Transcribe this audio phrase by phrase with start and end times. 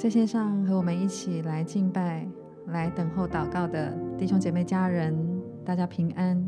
[0.00, 2.26] 在线上和我们一起来敬拜、
[2.68, 5.14] 来等候祷告的弟兄姐妹、家人，
[5.62, 6.42] 大家平安。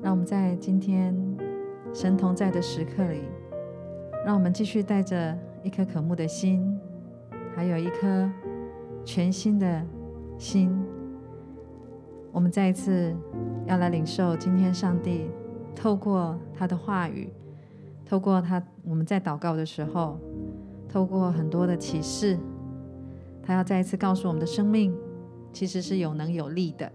[0.00, 1.12] 让我们在今天
[1.92, 3.22] 神同在的时刻里，
[4.24, 6.78] 让我们继续带着一颗渴慕的心，
[7.56, 8.30] 还有一颗
[9.04, 9.84] 全新的
[10.38, 10.72] 心，
[12.30, 13.12] 我们再一次
[13.66, 15.28] 要来领受今天上帝
[15.74, 17.28] 透过他的话语，
[18.06, 20.16] 透过他我们在祷告的时候，
[20.88, 22.38] 透过很多的启示。
[23.42, 24.94] 他要再一次告诉我们的生命，
[25.52, 26.90] 其实是有能有力的，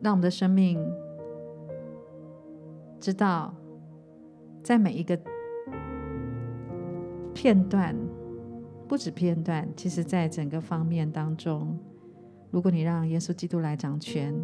[0.00, 0.78] 让我们的生命
[3.00, 3.54] 知道，
[4.62, 5.18] 在每一个
[7.32, 7.96] 片段，
[8.88, 11.78] 不止片段，其实在整个方面当中，
[12.50, 14.34] 如果你让耶稣基督来掌权，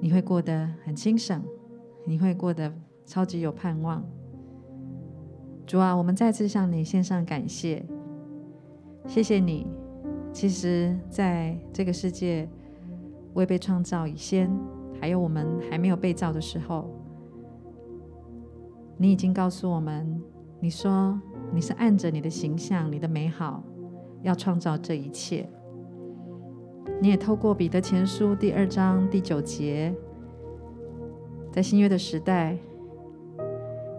[0.00, 1.42] 你会过得很轻省，
[2.06, 2.72] 你会过得
[3.04, 4.04] 超级有盼望。
[5.66, 7.84] 主啊，我们再次向你献上感谢。
[9.06, 9.66] 谢谢你。
[10.32, 12.48] 其实，在这个世界
[13.34, 14.48] 未被创造以前，
[15.00, 16.88] 还有我们还没有被造的时候，
[18.96, 20.22] 你已经告诉我们，
[20.60, 21.20] 你说
[21.52, 23.64] 你是按着你的形象、你的美好，
[24.22, 25.48] 要创造这一切。
[27.02, 29.92] 你也透过彼得前书第二章第九节，
[31.50, 32.56] 在新约的时代，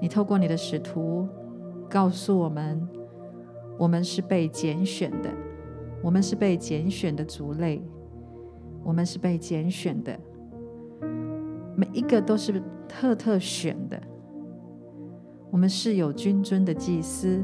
[0.02, 1.28] 你透过你的使徒
[1.90, 2.88] 告诉我们。
[3.82, 5.34] 我们是被拣选的，
[6.04, 7.82] 我们是被拣选的族类，
[8.84, 10.20] 我们是被拣选的，
[11.76, 14.00] 每一个都是特特选的。
[15.50, 17.44] 我们是有君尊的祭司，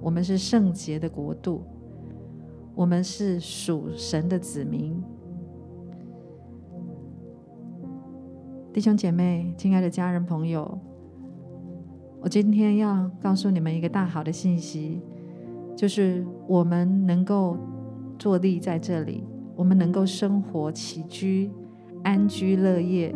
[0.00, 1.62] 我们是圣洁的国度，
[2.74, 5.00] 我们是属神的子民。
[8.72, 10.76] 弟兄姐妹，亲爱的家人朋友。
[12.20, 15.00] 我今天要告诉你们一个大好的信息，
[15.76, 17.56] 就是我们能够
[18.18, 19.22] 坐立在这里，
[19.54, 21.50] 我们能够生活起居、
[22.02, 23.14] 安居乐业，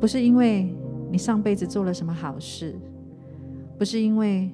[0.00, 0.76] 不是因为
[1.10, 2.78] 你上辈子做了什么好事，
[3.78, 4.50] 不是因为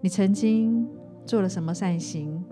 [0.00, 0.86] 你曾经
[1.26, 2.42] 做了什么善行，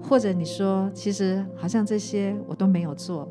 [0.00, 3.28] 或者你说其实好像这些我都没有做。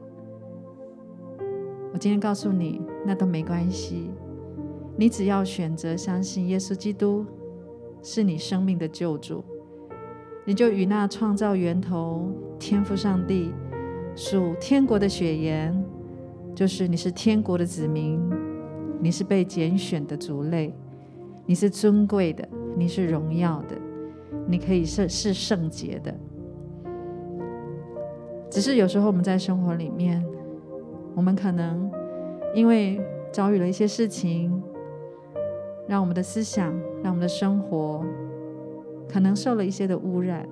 [1.98, 4.12] 我今天告诉你，那都没关系。
[4.96, 7.26] 你只要选择相信耶稣基督
[8.04, 9.44] 是你生命的救主，
[10.46, 13.52] 你就与那创造源头天父上帝
[14.16, 15.84] 属天国的血盐，
[16.54, 18.22] 就是你是天国的子民，
[19.02, 20.72] 你是被拣选的族类，
[21.48, 23.76] 你是尊贵的，你是荣耀的，
[24.48, 26.14] 你可以是是圣洁的。
[28.52, 30.24] 只是有时候我们在生活里面。
[31.18, 31.92] 我们可能
[32.54, 33.02] 因为
[33.34, 34.62] 遭遇了一些事情，
[35.88, 38.06] 让我们的思想、让我们的生活
[39.10, 40.48] 可能受了一些的污染，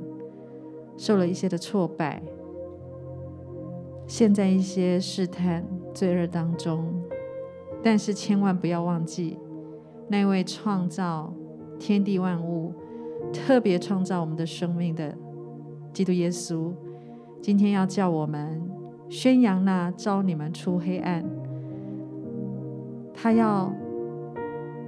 [0.98, 2.20] 受了一些的挫败，
[4.08, 5.64] 陷在一些试探、
[5.94, 6.92] 罪恶当中。
[7.84, 9.38] 但是千万不要忘记，
[10.08, 11.32] 那位创造
[11.78, 12.74] 天地万物、
[13.32, 15.16] 特别创造我们的生命的
[15.94, 16.74] 基督耶稣，
[17.40, 18.75] 今天要叫我们。
[19.08, 21.24] 宣扬那召你们出黑暗，
[23.14, 23.72] 他要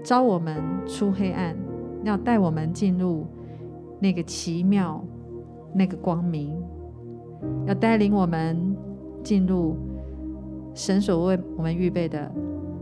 [0.03, 1.55] 召我们出黑暗，
[2.03, 3.25] 要带我们进入
[3.99, 5.03] 那个奇妙、
[5.73, 6.59] 那个光明，
[7.67, 8.75] 要带领我们
[9.23, 9.77] 进入
[10.73, 12.31] 神所为我们预备的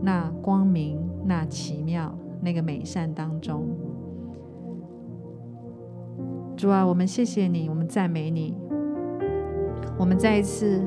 [0.02, 3.66] 那光明、那奇妙、那个美善当中。
[6.56, 8.56] 主啊，我们谢谢你，我们赞美你，
[9.98, 10.82] 我们再一次。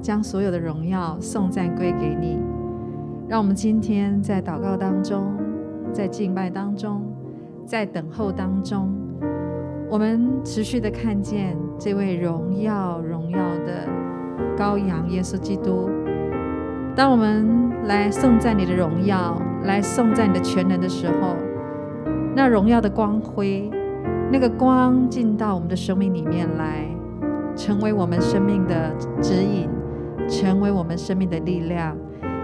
[0.00, 2.38] 将所有的荣耀颂赞归给你，
[3.28, 5.34] 让我们今天在祷告当中，
[5.92, 7.02] 在敬拜当中，
[7.66, 8.94] 在等候当中，
[9.90, 13.86] 我们持续的看见这位荣耀荣耀的
[14.56, 15.90] 羔羊耶稣基督。
[16.96, 21.36] 当我们来颂赞你的荣耀，来颂赞你的全能的时候，
[22.34, 23.70] 那荣耀的光辉，
[24.32, 26.84] 那个光进到我们的生命里面来，
[27.54, 28.92] 成为我们生命的
[29.22, 29.68] 指引。
[30.28, 31.96] 成为我们生命的力量，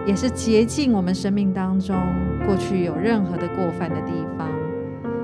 [0.06, 1.94] 也是洁净我们生命当中
[2.46, 4.48] 过去有任何的过犯的地方。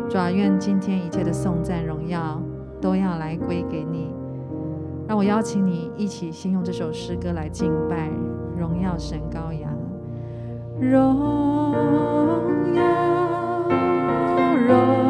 [0.08, 2.40] 主啊，愿今天一切的颂赞荣耀
[2.80, 4.10] 都要来归给你。
[5.08, 8.08] 让我邀请你一起先用这首诗歌来敬拜
[8.56, 9.72] 荣耀神羔羊。
[10.78, 11.74] 荣
[12.74, 12.82] 耀，
[14.68, 15.09] 荣。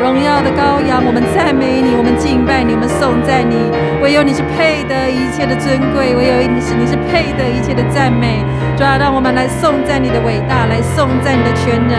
[0.00, 0.40] 荣耀！
[0.40, 3.56] 的羔羊，我们赞美你，我们敬拜你，我们颂赞你。
[4.02, 8.44] 唯有你是配得一切的尊贵，唯有你是你是配得一切的赞美。
[8.76, 11.92] 主啊，让我们来颂赞你的伟大，来颂赞你的全能，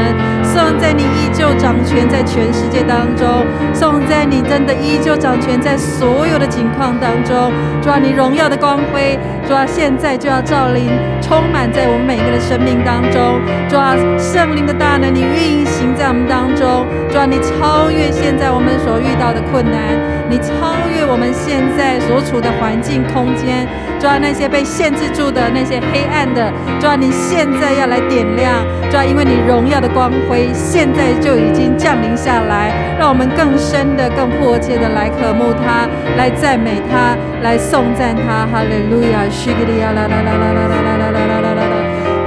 [0.44, 7.54] 颂赞你依旧掌权在全世界当中，颂赞你真的依旧掌权在所有的情况当中。
[7.84, 10.90] 主啊，你荣耀的光辉，主啊，现在就要照临，
[11.22, 13.38] 充满在我们每个人的生命当中。
[13.70, 16.88] 主啊，圣灵的大能，你运行在我们当中。
[17.14, 19.94] 主啊，你超越现在我们所遇到的困难，
[20.28, 23.68] 你超越我们现在所处的环境空间。
[24.00, 26.50] 主啊，那些被限制住的那些黑暗的。
[26.80, 37.14] 主啊，你现在要来点亮，主啊，因为你荣耀的光辉现在就已经降临下来，让我们更深的、更迫切的来渴慕他，来赞美他，
[37.44, 38.48] 来颂赞他。
[38.48, 41.76] 哈利路亚，西格利亚啦啦啦啦啦啦啦啦啦啦啦啦，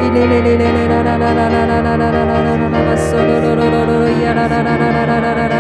[0.05, 5.54] 伊哩哩哩哩哩啦啦啦啦啦啦啦啦啦啦啦啦啦，嗦噜噜噜噜噜噜呀啦啦啦啦啦啦啦啦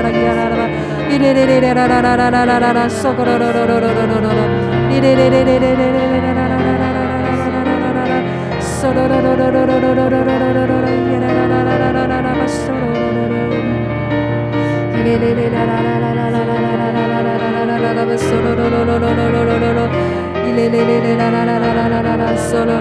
[22.50, 22.80] Solo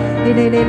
[0.23, 0.61] Hallelujah.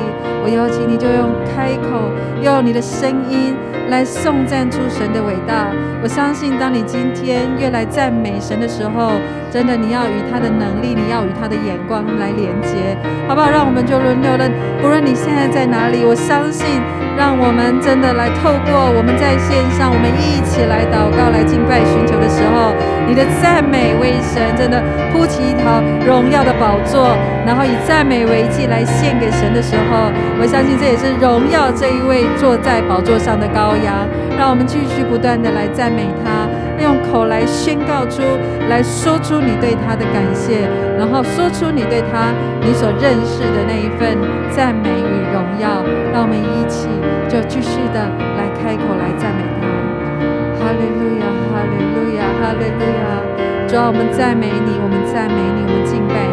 [0.44, 2.10] 我邀请你就用开口，
[2.42, 3.56] 用你的声音
[3.90, 5.68] 来颂赞出神的伟大。
[6.02, 9.12] 我相信，当你今天越来赞美神的时候，
[9.52, 12.96] 真的你要与他的能力，你要与他的眼光来连接，
[13.28, 13.50] 好不好？
[13.50, 14.50] 让我们就轮流的，
[14.82, 16.82] 不论你现在在哪里，我相信。
[17.20, 22.72] 让我们真的来透过我们在线上，我们一起来祷告、来敬拜、寻求的时候，
[23.04, 24.80] 你的赞美为神真的
[25.12, 27.12] 铺起一条荣耀的宝座，
[27.44, 30.08] 然后以赞美为祭来献给神的时候，
[30.40, 34.08] 我相信这也是荣耀这一位坐在宝座上的羔羊。
[34.40, 36.39] 让我们继续不断的来赞美他，
[36.82, 38.22] 用口来宣告出
[38.70, 40.68] 来说出你对他的感谢，
[40.98, 44.18] 然后说出你对他你所认识的那一份
[44.50, 45.84] 赞美与荣耀。
[46.12, 46.88] 让我们一起。
[47.30, 48.10] 就继续的
[48.40, 53.68] 来开口来赞美他，哈利路亚，哈利路亚，哈利路亚。
[53.68, 56.26] 主啊，我们赞美你，我们赞美你，我们敬拜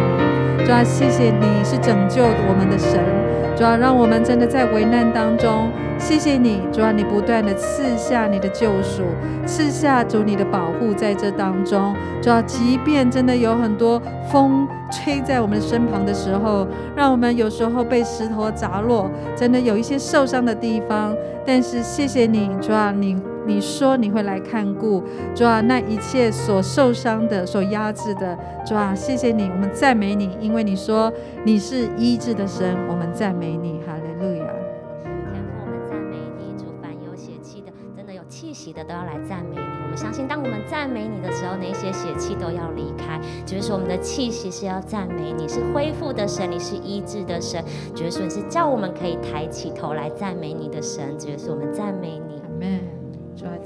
[0.57, 0.65] 你。
[0.65, 3.16] 主啊，谢谢你是拯救我们的神。
[3.57, 6.61] 主要，让我们真的在危难当中，谢谢你。
[6.71, 9.01] 主要，你不断的赐下你的救赎，
[9.47, 11.95] 赐下主你的保护在这当中。
[12.21, 13.99] 主要，即便真的有很多
[14.31, 14.67] 风。
[14.89, 21.13] 吹在我们身旁的时候，让我们有时候被石头砸落，真的有一些受伤的地方。
[21.45, 25.01] 但是谢谢你，主要，你你说你会来看顾，
[25.33, 31.11] 主啊，那一切所受伤的、所压制的，主啊，谢谢你，我们赞美你，因为你说
[31.45, 34.45] 你是医治的神，我们赞美你，哈利路亚。
[35.31, 38.21] 天父，我们赞美你，主，凡有血气的，真的有。
[38.27, 39.61] 气息的都要来赞美你。
[39.83, 43.19] 我们相信，当我们赞美你的时候，那些血气都要离开。
[43.45, 47.63] 就是说，我们的气息是要赞美你，是恢复的神，你是医治的神。
[47.95, 51.17] 就是说，你是叫我们可以抬起头来赞美你的神。
[51.17, 52.37] 就是我们赞美你。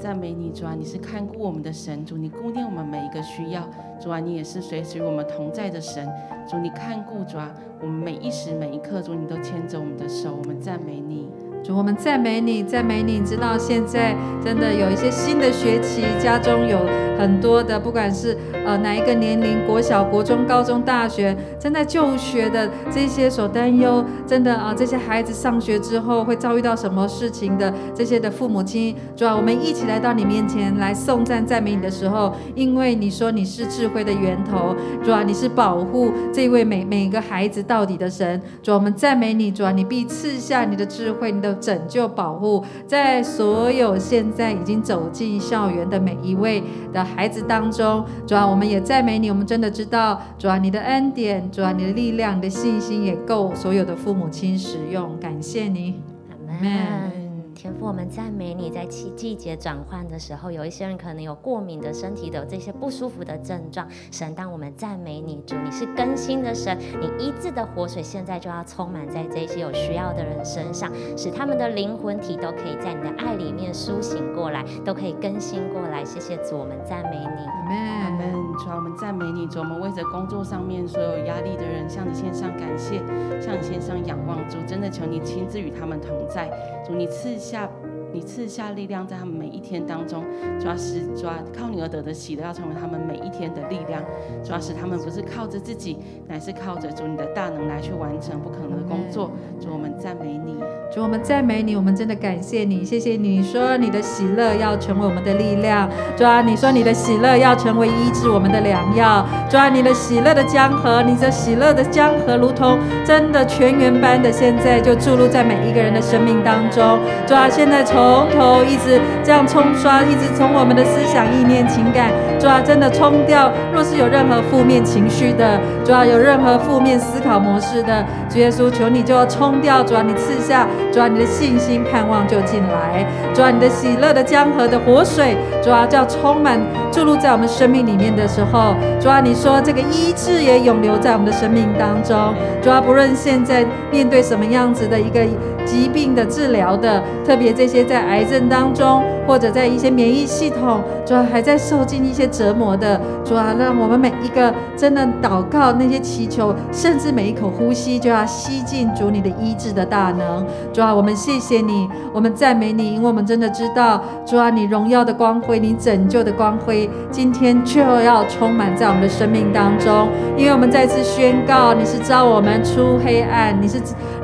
[0.02, 3.62] 赞美你，主啊，你是看顾我们的神，主你顾念我们每一个需要。
[4.00, 6.04] 主啊，你也是随时与我们同在的神。
[6.50, 11.30] 主你看顾，主啊，我们每一时每一刻，主你都牵着我们的手，我们赞美你。
[11.62, 13.12] 主，我们赞美你，赞美你。
[13.20, 16.78] 你知道现在真的有一些新的学期，家中有
[17.16, 41.51] 很多的，不管是呃哪一个年龄，国小、国中、高中、大学，正在就学的这些所担忧，真的啊、这些孩子上学之后会遭遇到什么事情的这些的父母亲，主啊，我们一起来到你面前来颂赞赞美你的时候，因为你说你是智慧的源头，主啊，你是保护这位每每一个孩子到底的神，主啊，我们赞美你，主啊，你必赐下你的智慧，你的。
[41.54, 49.30] 拯救、保护，在所有现在已经走进校园的每一位的孩子当中，主啊，我们也赞美你。
[49.30, 55.18] 我们真的知道，主啊，你的恩典，主啊，你的力量，你的信心也够所有的父母亲使用。
[55.20, 56.02] 感谢你，
[56.48, 57.21] 阿门。
[57.62, 63.86] 天父，我们赞美你，在季季节转换的时候，有一些人可能有过敏的身体的这些不舒服的症状。
[64.10, 76.04] 神，当我们赞美你，主，你是更新的神，你医治的活水现在就要充满在这些有需要的人身上，使他们的灵魂体都可以在你的爱里面苏醒过来，都可以更新过来。
[76.04, 77.46] 谢谢主，我们赞美你。
[77.46, 78.32] 阿门，阿门。
[78.58, 82.98] 主，我们赞美你，主，我们为着工作上面所有压力的人，向你献上感谢，
[83.40, 84.36] 向你献上仰望。
[84.48, 86.50] 主，真的求你亲自与他们同在。
[86.84, 87.81] 主，你赐下。
[88.12, 90.24] 你赐下力量，在他们每一天当中，
[90.60, 94.02] 主要是主要靠你而得的喜乐，要成为他们每一天的力量。
[94.44, 99.30] 主要是他们不是靠着自己，乃是靠着主你的大能来去完成不可能的工作。
[99.60, 100.56] 主，我们赞美你。
[100.92, 105.88] 主，我们赞美你，我们真的感谢你，谢谢你说你的喜乐要成为我们的力量。
[106.14, 109.26] 主，你说你的喜乐要成为医治我们的良药。
[109.48, 116.98] 主，你的喜乐的江河，你的喜乐的江河，如同真的泉源般的，现在就注入在每一个人的生命当中。
[117.26, 123.48] 主，现在从从头一直这样冲刷，一直从我们的思想、意念、情感，主啊，真的冲掉。
[123.72, 129.84] 若是有任何负面情绪的，主啊，有任何负面思考模式的，主耶稣，求你就要冲掉。
[129.84, 133.06] 主啊，你赐下，主啊，你的信心、盼望就进来。
[133.32, 142.34] 主啊，你的喜乐的江河的活水，主啊，就要充满注入在我们生命里面的时候，主啊，你说这个医治也永留在我们的生命当中。
[142.60, 145.20] 主啊，不论现在面对什么样子的一个。
[145.64, 160.42] 疾病的治疗的，特别这些在癌症当中，或者在一些免疫系统，主要还在受尽一些折磨的，主要让我们每一个真的祷告那些祈求，甚至每一口呼吸就要吸进主你的医治的大能。
[160.72, 170.08] 主要我们谢谢你，我们赞美你，因为我们真的知道，主要你荣耀的光辉，你拯救的光辉，今天就要充满在我们的生命当中。
[170.34, 173.78] 因为我们再次宣告，你是召我们出黑暗，你是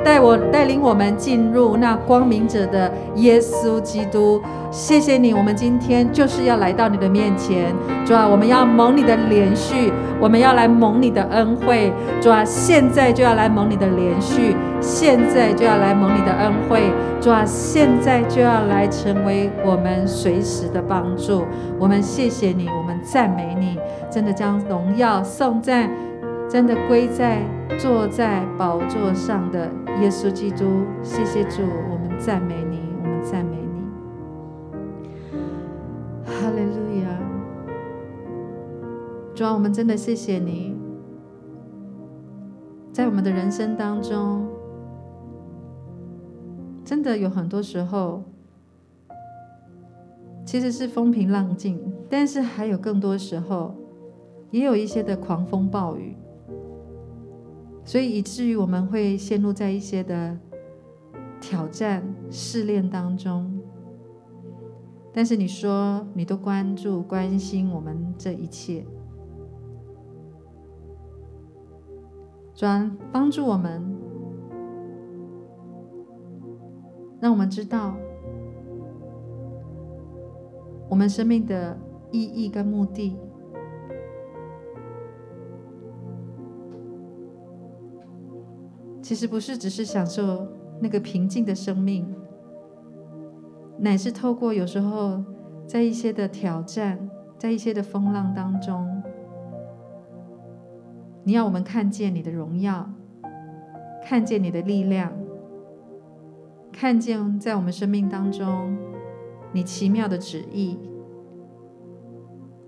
[0.09, 1.15] 带我带领我们。
[1.19, 4.41] 进入那光明者的耶稣基督，
[4.71, 7.75] 谢谢你，我们今天就是要来到你的面前，
[8.07, 11.93] 主啊，我们要蒙你的连续，我们要来蒙你的恩惠，
[12.23, 16.91] 主啊，现在就要来蒙你的连续，现在就要来蒙你的恩惠，
[17.21, 21.45] 主啊，现在就要来成为我们随时的帮助，
[21.79, 25.91] 我们谢谢你，我们赞美你，真的将荣耀颂赞，
[26.49, 27.43] 真的归在。
[27.79, 29.69] 坐在宝座上的
[30.01, 33.81] 耶稣基督，谢谢主，我们赞美你，我们赞美你。
[36.25, 37.19] 哈利路亚！
[39.35, 40.77] 主啊，我们真的谢谢你，
[42.93, 44.47] 在我们的人生当中，
[46.85, 48.23] 真的有很多时候，
[50.45, 53.75] 其实是风平浪静，但是还有更多时候，
[54.53, 56.17] 也有一些的狂风暴雨。
[57.89, 60.39] 所以以至于我们会陷入在一些的
[61.41, 63.59] 挑战试炼当中，
[65.11, 68.85] 但是你说你都关注关心我们这一切，
[72.55, 73.83] 转帮助我们，
[77.23, 77.97] 让我们知道
[80.91, 81.75] 我们生命的
[82.13, 83.17] 意义跟目的。
[89.09, 90.47] 其实不是只是享受
[90.83, 92.15] 那个平静的生命，
[93.79, 95.25] 乃是透过有时候
[95.67, 99.03] 在一些的挑战，在一些的风浪当中，
[101.25, 102.87] 你要我们看见你的荣耀，
[104.05, 105.11] 看见你的力量，
[106.71, 108.77] 看见在我们生命当中
[109.53, 110.79] 你奇妙的旨意，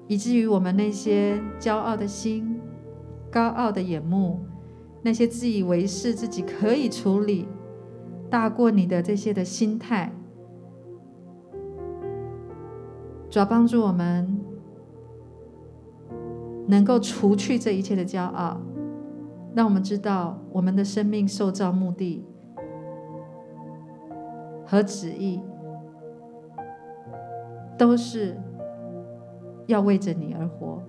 [0.06, 2.58] 以至于我们那些骄傲的心、
[3.30, 4.40] 高傲的眼目，
[5.02, 7.48] 那些自以为是自己可以处理
[8.28, 10.12] 大过你的这些的心态，
[13.28, 14.40] 主要帮助我们
[16.66, 18.60] 能够除去这一切的骄傲，
[19.54, 22.24] 让我们知道我们的生命受造目的
[24.66, 25.40] 和旨意。
[27.78, 28.36] 都是
[29.66, 30.82] 要为着你而活，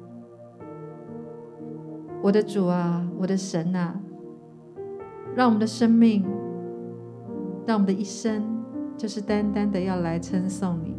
[2.21, 3.99] 我的主啊，我的神啊，
[5.35, 6.23] 让我们的生命，
[7.65, 8.43] 让我们的一生，
[8.95, 10.95] 就是单单的要来称颂你。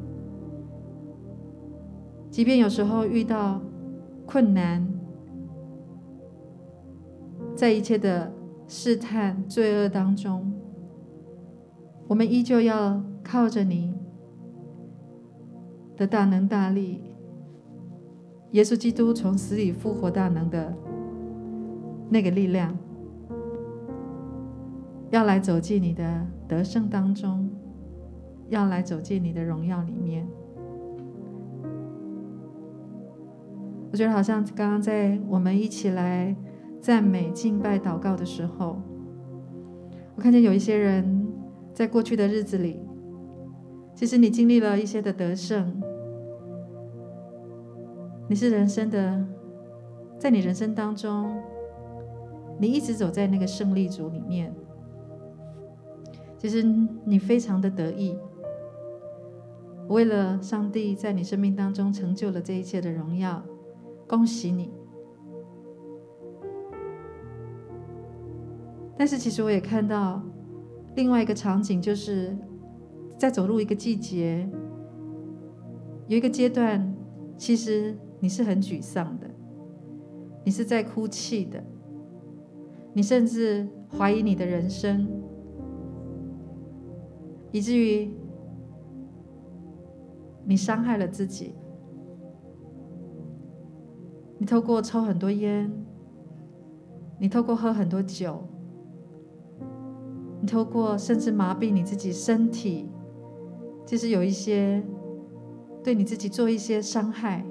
[2.31, 3.61] 即便有时候遇到
[4.27, 4.89] 困难，
[7.55, 8.33] 在一切的
[8.67, 10.53] 试探、罪恶当中，
[12.09, 13.95] 我们依旧要靠着你。
[15.95, 17.03] 的大能大力，
[18.53, 20.75] 耶稣基督从死里复活大能的
[22.13, 22.77] 那个力量，
[25.09, 27.49] 要来走进你的得胜当中，
[28.51, 30.29] 要来走进你的荣耀里面。
[33.91, 36.37] 我觉得好像刚刚在我们一起来
[36.83, 38.77] 赞美、敬拜、祷告的时候，
[40.15, 41.27] 我看见有一些人
[41.73, 42.79] 在过去的日子里。
[43.95, 45.83] 其实你经历了一些的得胜，
[48.29, 49.27] 你是人生的，
[50.19, 51.43] 在你人生当中，
[52.63, 54.55] 你一直走在那个胜利组里面。
[56.39, 56.63] 其实
[57.05, 58.17] 你非常的得意，
[59.89, 63.43] 为了上帝在你生命当中成就了这一切的荣耀，
[64.07, 64.71] 恭喜你。
[68.97, 70.23] 但是其实我也看到
[70.95, 72.39] 另外一个场景，就是。
[73.19, 74.51] 在走入一个季节，
[76.09, 76.93] 有一个阶段，
[77.37, 79.31] 其实你是很沮丧的，
[80.45, 81.63] 你是在哭泣的，
[82.95, 85.09] 你甚至怀疑你的人生，
[87.51, 88.11] 以至于
[90.45, 91.55] 你伤害了自己。
[94.39, 95.73] 你透过抽很多烟，
[97.19, 98.43] 你透过喝很多酒，
[100.41, 102.91] 你透过甚至麻痹你自己身体。
[103.87, 104.83] 其实有一些
[105.85, 107.47] 对你自己做一些伤害，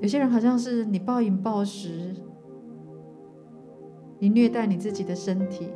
[0.00, 2.14] 有些人好像是你暴饮暴食，
[4.24, 5.70] 你虐待你自己的身体，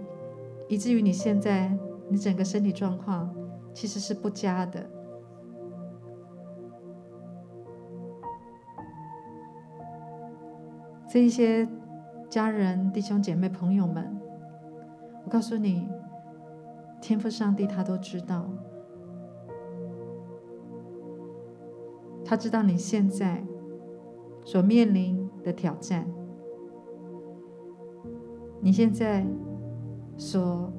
[0.69, 1.71] 以至于你现在
[2.09, 3.31] 你整个身体状况
[3.75, 4.89] 其实是不佳的。
[11.07, 11.69] 这一些
[12.31, 14.19] 家人、弟兄姐妹、朋友们，
[15.27, 15.87] 我告诉你。
[17.03, 18.49] 天父上帝，他都知道，
[22.25, 23.45] 他知道你现在
[24.43, 26.11] 所面临的挑战，
[28.61, 29.27] 你现在
[30.17, 30.73] 所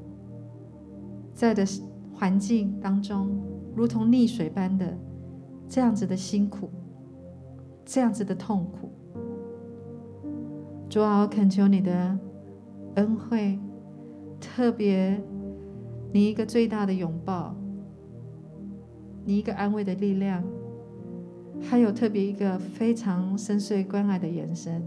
[1.33, 1.65] 在的
[2.13, 3.29] 环境当中，
[3.75, 4.97] 如同溺水般的
[5.67, 6.69] 这样子的辛苦，
[7.85, 8.91] 这样子的痛苦。
[10.89, 12.17] 主啊，我恳求你的
[12.95, 13.59] 恩惠，
[14.39, 15.21] 特别。
[16.11, 17.55] 你一个最大的拥抱，
[19.23, 20.43] 你一个安慰的力量，
[21.61, 24.83] 还有特别一个非常深邃关爱的眼神，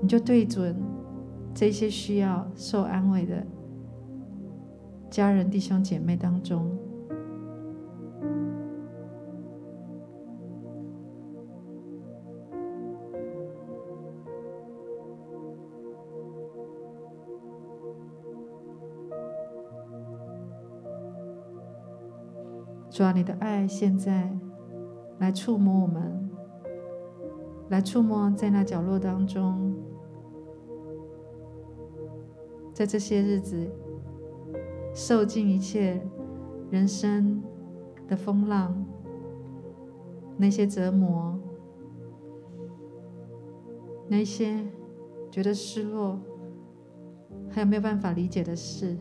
[0.00, 0.76] 你就对准
[1.58, 3.44] 这些需要受安慰的
[5.10, 6.70] 家人、弟兄、姐妹当中。
[22.88, 24.30] 主啊，你的爱现在
[25.18, 26.30] 来触摸我们，
[27.68, 29.74] 来触摸在那角落当中，
[32.78, 33.68] 在这些日子
[34.94, 36.00] 受尽一切
[36.70, 37.42] 人生
[38.06, 38.72] 的风浪，
[40.36, 41.36] 那些折磨，
[44.06, 44.64] 那些
[45.28, 46.20] 觉得失落，
[47.50, 48.96] 还有没有办法理解的事，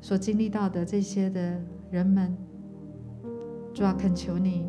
[0.00, 1.60] 所经历到的这些的。
[1.90, 2.34] 人们，
[3.72, 4.66] 主啊，恳求你，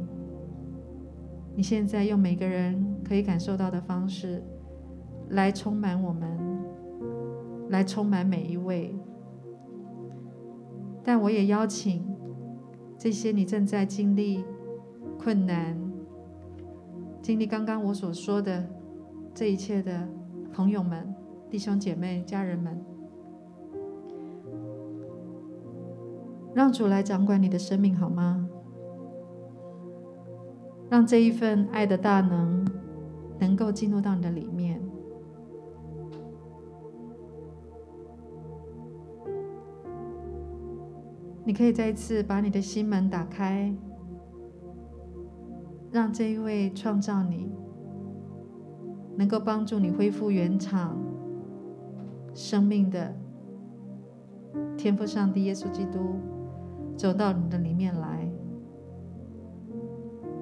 [1.54, 4.42] 你现在用每个人可以感受到的方式，
[5.32, 6.49] 来充满我们，
[7.70, 8.96] 来充满每一位。
[11.04, 12.06] 但我也邀请
[12.98, 14.44] 这些你正在经历
[15.18, 15.76] 困难、
[17.22, 18.68] 经历刚刚我所说的
[19.34, 20.08] 这一切的
[20.52, 21.16] 朋友们、
[21.50, 22.80] 弟兄姐妹、家人们。
[26.54, 28.50] 让主来掌管你的生命，好吗？
[30.90, 32.66] 让这一份爱的大能
[33.40, 34.82] 能够进入到你的里面。
[41.50, 43.76] 你可以再一次把你的心门打开，
[45.92, 47.52] 让这一位创造你，
[49.18, 50.96] 能够帮助你恢复原厂
[52.36, 53.16] 生命的
[54.78, 56.20] 天赋上帝耶稣基督，
[56.96, 58.32] 走到你的里面来，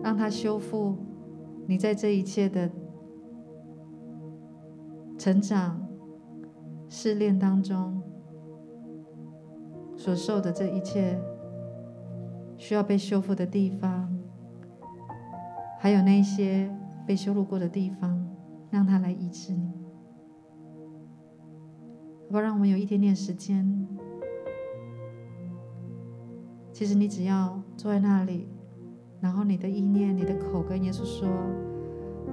[0.03, 0.97] 让他修复
[1.67, 2.69] 你在这一切的
[5.17, 5.87] 成长
[6.89, 8.03] 试炼当中
[10.07, 11.19] 所受的这一切
[12.55, 14.17] 需要被修复的地方，
[15.81, 16.73] 还有那些
[17.05, 18.25] 被羞辱过的地方。
[18.69, 19.69] 让他来医治你，
[22.25, 22.41] 好不好？
[22.41, 23.87] 让我们有一点点时间。
[26.71, 28.47] 其实你只要坐在那里，
[29.19, 31.27] 然后你的意念、你的口跟耶稣说：“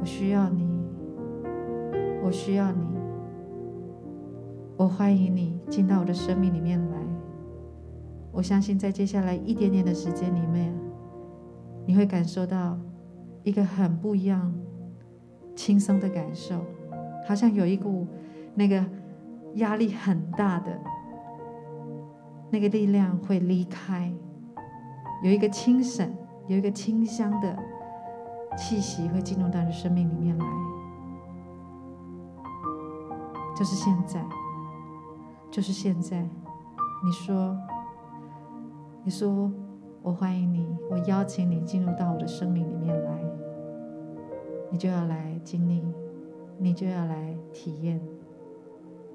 [0.01, 0.81] 我需要你，
[2.23, 2.85] 我需要你，
[4.77, 6.99] 我欢迎你进到我的生命里面来。”
[8.35, 10.75] 我相信在接下来一点点的时间里面，
[11.87, 12.77] 你会感受到
[13.45, 14.53] 一个很不一样。
[15.57, 16.61] 轻松的感受，
[17.29, 18.09] 好像有一股
[18.57, 18.85] 那个
[19.55, 20.77] 压力很大的
[22.51, 24.13] 那个力量会离开，
[25.23, 26.13] 有一个清省，
[26.49, 27.57] 有一个清香的
[28.59, 30.45] 气息会进入到你生命里面来，
[33.57, 34.21] 就是现在，
[35.53, 36.19] 就是现在。
[37.05, 37.57] 你说，
[39.05, 39.53] 你说，
[40.03, 43.25] 我欢迎你，我邀请你进入到我的生命里面来，
[44.71, 45.25] 你就要来。
[45.45, 45.83] 经历，
[46.57, 48.01] 你就要来体验，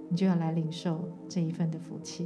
[0.10, 2.24] 你就要来领受这一份的福气。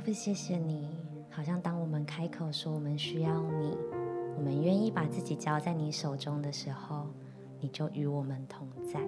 [0.00, 0.88] 父，谢谢你，
[1.30, 3.76] 好像当我们开口说我们需要你，
[4.36, 7.06] 我们愿意把自己交在你手中的时候，
[7.60, 9.00] 你就与我们同在。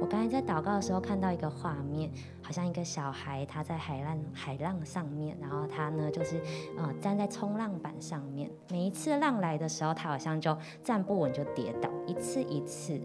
[0.00, 2.10] 我刚才在祷告的时候看到一个画面，
[2.42, 6.40] 好像一个小孩他在海浪海浪上面，然后他呢就是
[6.76, 13.00] 呃站在冲浪板上面，每一次浪来的时候，他好像就站不稳就跌倒，一次一次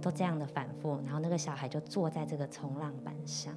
[0.00, 3.52] 都这样的反复，然后那个小孩就坐在这个冲浪板上。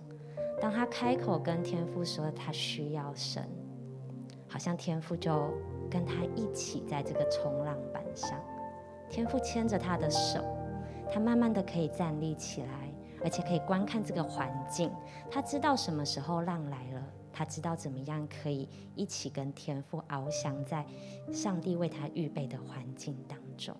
[0.62, 3.48] 当他开口跟天父说他需要神，
[4.48, 5.54] 好像天父就
[5.89, 8.38] 跟他一起在这个冲浪板上，
[9.10, 10.43] 天父牵着他的手，
[11.12, 12.93] 他慢慢的可以站立起来，
[13.24, 14.91] 而且可以观看这个环境。
[15.32, 20.86] 他知道什么时候浪来了，他知道怎么样可以一起跟天父翱翔在
[21.32, 23.76] 上帝为他预备的环境当中。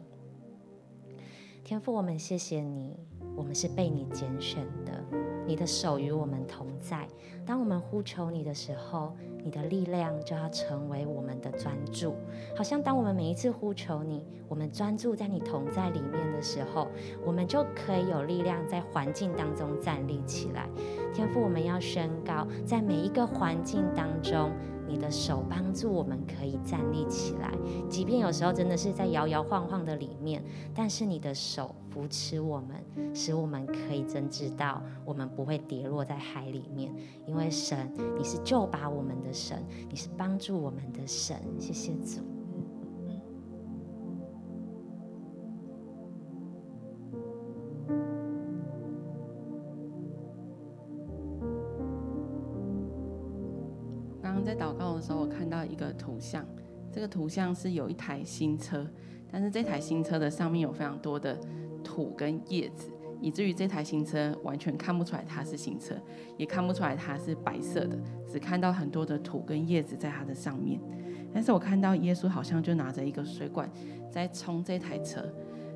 [1.64, 2.98] 天父，我们谢谢你，
[3.36, 5.04] 我们是被你拣选的。
[5.50, 7.08] 你的手与我们同在。
[7.44, 12.14] 当我们呼求你的时候，你的力量就要成为我们的专注。
[12.56, 16.88] 好像当我们每一次呼求你，我们专注在你同在里面的时候，
[17.26, 20.70] 我们就可以有力量在环境当中站立起来。
[21.16, 24.52] 天父，我们要宣告，在每一个环境当中。
[24.90, 27.54] 你的手帮助我们可以站立起来，
[27.88, 36.92] 即便有时候真的是在摇摇晃晃的里面，但是你的手扶持我们，使我们可以真知道我们不会跌落在海里面。
[37.28, 41.38] 因为神，你是救拔我们的神，你是帮助我们的神。
[41.60, 42.39] 谢谢主。
[55.70, 56.46] 一个图像，
[56.92, 58.86] 这个图像是有一台新车，
[59.32, 61.38] 但是这台新车的上面有非常多的
[61.84, 65.96] 土跟叶子，以至于这台新车完全看不出来它是新车，
[66.38, 70.80] 也看不出来它是白色的，只看到很多的土跟叶子在它的上面。
[71.32, 73.70] 但是我看到耶稣好像就拿着一个水管
[74.12, 75.24] 在冲这台车，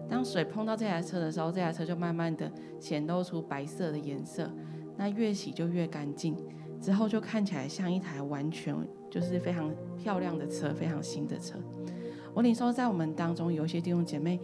[0.10, 4.51] 当水碰到这台车的时候，这台车就慢慢的显露出白色的颜色，
[4.97, 6.36] 那越洗就越干净。
[6.83, 8.75] 之后就看起来像一台完全
[9.09, 11.57] 就是非常漂亮的车，非常新的车。
[12.33, 14.37] 我领受在我们当中有一些弟兄姐妹，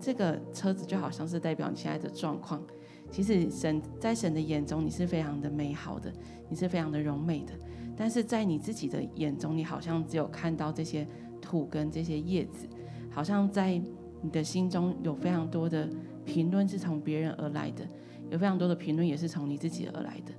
[0.00, 2.62] 这个车子就好像是代表你现在的状况。
[3.10, 6.10] 其实神在神的眼中你是非常的美好的，
[6.48, 7.52] 你是非常的柔美的。
[7.94, 11.06] 但是在你自己的眼中，你好像只有看到这些
[11.42, 12.66] 土跟这些叶子，
[13.10, 13.78] 好像在
[14.22, 15.86] 你的心中有非常多的
[16.24, 17.86] 评论是从别人而来的，
[18.30, 20.32] 有非常多的评论也是从你自己而来的。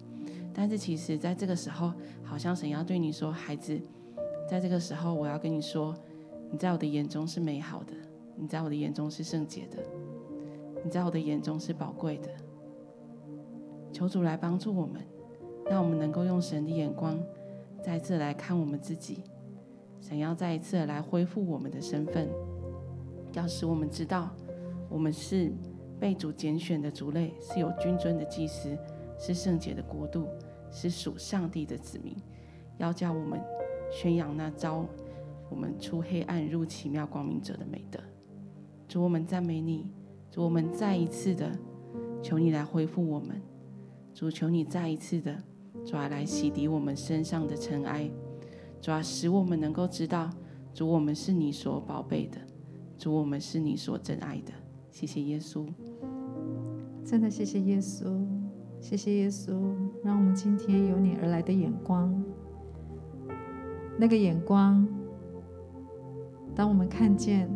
[0.54, 1.92] 但是其实，在这个时候，
[2.24, 3.80] 好像神要对你说：“孩子，
[4.48, 5.96] 在这个时候，我要跟你说，
[6.52, 7.94] 你在我的眼中是美好的，
[8.36, 9.78] 你在我的眼中是圣洁的，
[10.84, 12.30] 你在我的眼中是宝贵的。”
[13.92, 15.02] 求主来帮助我们，
[15.70, 17.20] 让我们能够用神的眼光
[17.84, 19.24] 再次来看我们自己。
[20.02, 22.28] 想要再一次来恢复我们的身份，
[23.34, 24.30] 要使我们知道，
[24.90, 25.52] 我们是
[26.00, 28.78] 被主拣选的族类，是有君尊的祭司。
[29.18, 30.28] 是圣洁的国度，
[30.72, 32.16] 是属上帝的子民，
[32.78, 33.40] 要叫我们
[33.92, 34.86] 宣扬那招
[35.50, 38.00] 我们出黑暗入奇妙光明者的美德。
[38.88, 39.88] 主，我们赞美你，
[40.30, 41.52] 主，我们再一次的
[42.22, 43.42] 求你来恢复我们。
[44.14, 45.36] 主，求你再一次的
[45.86, 48.10] 主来洗涤我们身上的尘埃，
[48.82, 50.30] 主，使我们能够知道，
[50.74, 52.38] 主，我们是你所宝贝的，
[52.98, 54.54] 主，我们是你所珍爱的。
[54.92, 55.68] 谢谢耶稣，
[57.04, 58.43] 真的谢谢耶稣。
[58.84, 59.54] 谢谢耶稣，
[60.04, 62.22] 让我们今天有你而来的眼光。
[63.98, 64.86] 那个眼光，
[66.54, 67.50] 当我们看见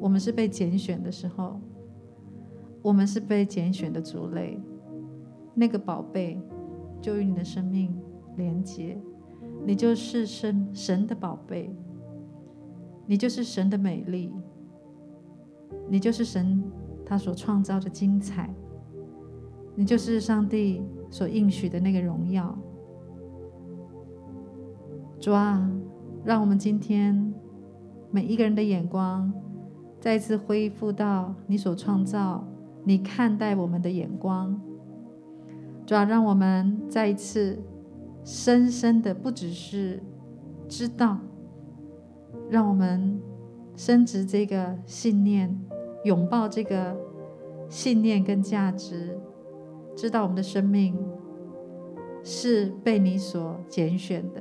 [0.00, 1.60] 我们是被拣选的时候，
[2.80, 4.58] 我们是被拣选的族类，
[5.52, 6.40] 那个宝贝
[7.02, 7.94] 就与你的生命
[8.34, 8.98] 连接，
[9.66, 11.70] 你就是神神的宝贝，
[13.04, 14.32] 你就是神的美丽，
[15.90, 16.64] 你就是神
[17.04, 18.48] 他所创造的精彩。
[19.78, 22.58] 你就是上帝所应许的那个荣耀，
[25.20, 25.70] 主啊，
[26.24, 27.32] 让我们今天
[28.10, 29.32] 每一个人的眼光
[30.00, 32.44] 再次恢复到你所创造、
[32.82, 34.60] 你看待我们的眼光。
[35.86, 37.62] 主啊，让我们再一次
[38.24, 40.02] 深深的不只是
[40.68, 41.18] 知道，
[42.50, 43.22] 让我们
[43.76, 45.56] 深植这个信念，
[46.02, 46.96] 拥抱这个
[47.68, 49.16] 信念跟价值。
[49.98, 50.96] 知道我们的生命
[52.22, 54.40] 是被你所拣选的，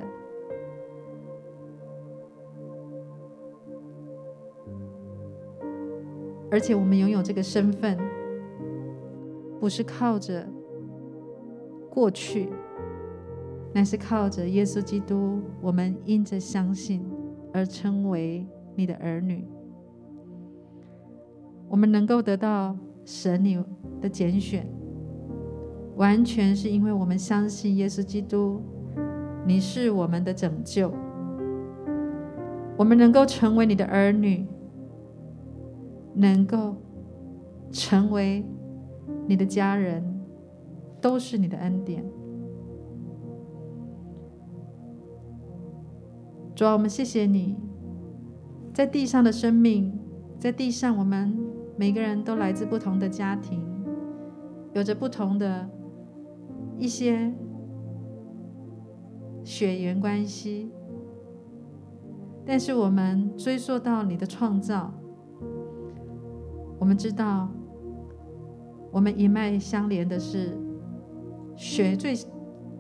[6.52, 7.98] 而且我们拥有这个身份，
[9.60, 10.48] 不是靠着
[11.90, 12.50] 过去，
[13.74, 15.42] 乃是靠着耶稣基督。
[15.60, 17.04] 我们因着相信
[17.52, 19.44] 而称为你的儿女，
[21.68, 23.60] 我们能够得到神你
[24.00, 24.77] 的拣选。
[25.98, 28.62] 完全是因为我们相信耶稣基督，
[29.46, 30.94] 你是我们的拯救，
[32.78, 34.46] 我们能够成为你的儿女，
[36.14, 36.76] 能够
[37.72, 38.46] 成为
[39.26, 40.22] 你的家人，
[41.02, 42.06] 都是你的恩典。
[46.54, 47.56] 主啊，我们谢谢你，
[48.72, 50.00] 在地上的生命，
[50.38, 51.36] 在地上，我们
[51.76, 53.66] 每个人都来自不同的家庭，
[54.74, 55.68] 有着不同的。
[56.80, 57.34] 一些
[59.44, 60.72] 血缘关系，
[62.46, 64.94] 但是我们追溯到你的创造，
[66.80, 67.50] 我们知道，
[68.92, 70.58] 我们一脉相连的是
[71.56, 72.16] 血最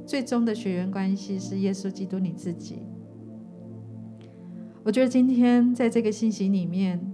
[0.05, 2.83] 最终的血缘关系是耶稣基督你自己。
[4.83, 7.13] 我觉得今天在这个信息里面，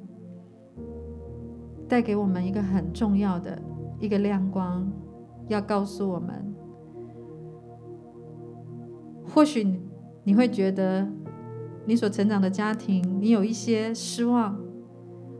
[1.88, 3.60] 带给我们一个很重要的
[4.00, 4.92] 一个亮光，
[5.48, 6.53] 要告诉我们：
[9.26, 9.66] 或许
[10.24, 11.08] 你会觉得
[11.86, 14.56] 你所成长的家庭，你有一些失望；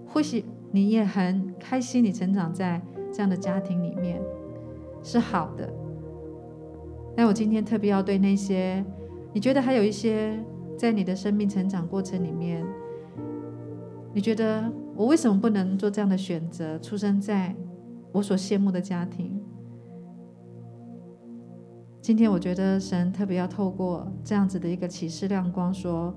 [0.08, 2.82] 或许你也很开心，你成长在
[3.12, 4.22] 这样的家庭里面
[5.04, 5.72] 是好的。
[7.16, 8.84] 但我今天特别要对那些
[9.34, 10.38] 你觉得还有一些
[10.78, 12.66] 在你的生命成长过程里面，
[14.14, 17.56] 你觉得我为什么不能做这样的选择，出生在
[18.12, 19.40] 我所羡慕的家庭？
[22.04, 26.14] 今天我觉得神特别要透过这样子的一个启示亮光，说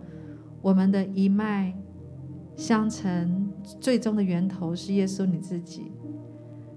[0.60, 1.72] 我们的一脉
[2.56, 5.92] 相承，最终的源头是耶稣你自己。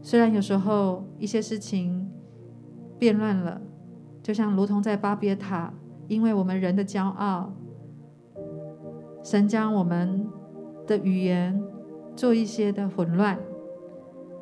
[0.04, 2.08] 虽然有时候一些事情
[3.00, 3.60] 变乱了。
[4.22, 5.74] 就像如同在巴别塔，
[6.08, 7.52] 因为我们人的骄傲，
[9.24, 10.28] 神将我们
[10.86, 11.60] 的语言
[12.16, 13.40] 做一些的混乱，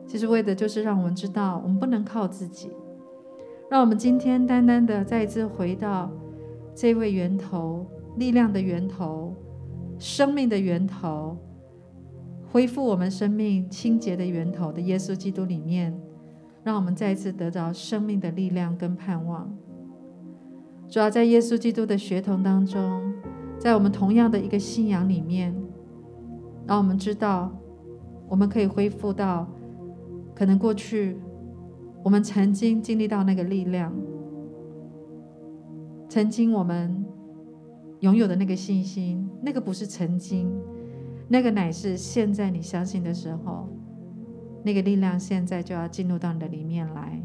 [0.06, 2.70] 其实为的就是让我们知道，我们不能靠自己。
[3.70, 6.10] 让我们今天单单的再一次回到
[6.74, 9.36] 这位源头、力量的源头、
[10.00, 11.38] 生命的源头，
[12.50, 15.94] 恢复我们生命清洁的源头的耶稣基督里面，
[16.64, 19.54] 让我们再一次得到生命的力量跟盼望。
[20.88, 23.14] 主要在耶稣基督的学童当中，
[23.60, 25.54] 在我们同样的一个信仰里面，
[26.66, 27.52] 让我们知道，
[28.30, 29.46] 我们可以恢复到
[30.34, 31.18] 可能过去
[32.08, 33.94] 我们曾经经历到那个力量，
[36.08, 37.04] 曾经我们
[38.00, 40.50] 拥有的那个信心，那个不是曾经，
[41.28, 43.68] 那个乃是现在你相信的时候，
[44.64, 47.22] 那个力量现在就要进入到你的里面来。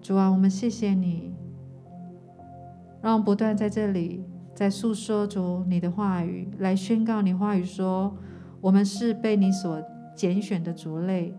[0.00, 1.34] 主啊，我们谢谢你。
[3.02, 4.24] 让我不断在这里，
[4.54, 8.16] 在诉说主你的话语，来宣告你话语说，
[8.60, 9.82] 我们是被你所
[10.14, 11.34] 拣选的族类，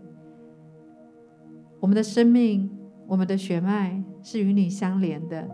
[1.84, 2.70] 我们的生命，
[3.06, 5.46] 我们的血脉是与你相连的。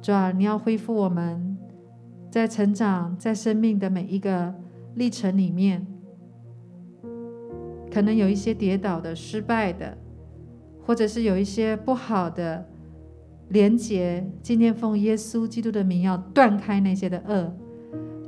[0.00, 1.58] 主啊，你要恢复我们
[2.30, 4.54] 在成长、在生命的每一个
[4.94, 5.84] 历程里面，
[7.90, 9.98] 可能有一些跌倒的、失败的，
[10.84, 12.64] 或者是有一些不好的。
[13.48, 17.52] 连结，今天奉耶稣基督的名，要断开那些的恶。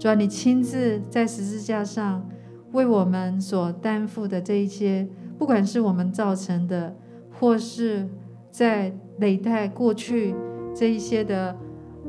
[0.01, 2.29] 主啊，你亲自在十字架上
[2.73, 6.97] 为我们所担负的这一些，不管是我们造成的，
[7.31, 8.09] 或是
[8.51, 10.35] 在累代过去
[10.75, 11.57] 这一些的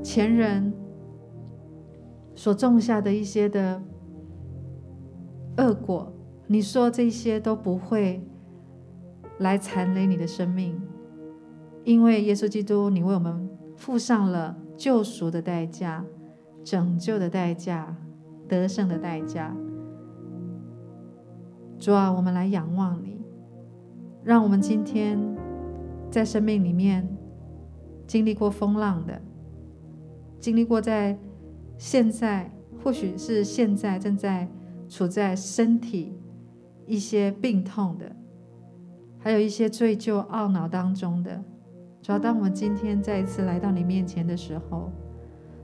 [0.02, 0.74] 前人
[2.36, 3.82] 所种下的一些的
[5.58, 6.12] 恶果，
[6.48, 8.22] 你说这些都不会
[9.38, 10.82] 来残累你的生命。
[11.84, 16.04] 因为耶稣基督，你为我们付上了救赎的代价、
[16.64, 17.96] 拯救的代价、
[18.48, 19.56] 得胜的代价。
[21.80, 23.19] 主啊，我们来仰望你，
[24.24, 25.18] 让我们今天
[26.12, 27.08] 在生命里面
[28.06, 29.22] 经历过风浪的，
[30.40, 31.18] 经历过在
[31.78, 32.52] 现在，
[32.84, 34.48] 或许是现在正在
[34.88, 36.14] 处在身体
[36.86, 38.14] 一些病痛的，
[39.18, 41.44] 还有一些罪疚懊恼当中的。
[42.02, 44.92] 主要当我们今天再一次来到你面前的时候，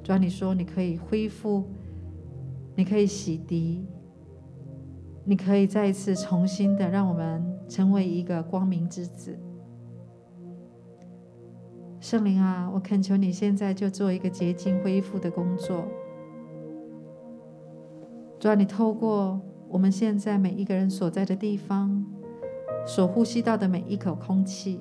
[0.04, 1.64] 主要你说你可以恢复，
[2.76, 3.82] 你可以洗涤，
[5.28, 9.36] 你可以再一次重新的让我们成为一个光明之子。
[12.00, 15.84] 圣灵啊，我恳求你现在就做一个洁净恢复的工作。
[18.40, 22.06] 主要你透过我们现在每一个人所在的地方，
[22.86, 24.80] 所呼吸到的每一口空气。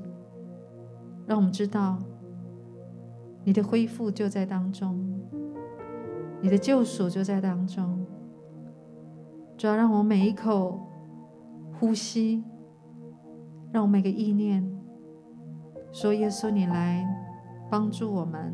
[1.27, 1.99] 让我们知道，
[3.45, 5.03] 你的恢复就在当中，
[6.43, 8.05] 你的救赎就在当中。
[9.57, 10.81] 主要让我每一口
[11.79, 12.45] 呼吸，
[13.73, 14.69] 让我每个意念
[15.93, 17.07] 说：“耶稣，你来
[17.71, 18.53] 帮助我们。”